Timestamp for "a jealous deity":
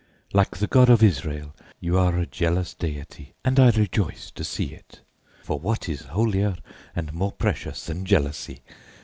2.17-3.35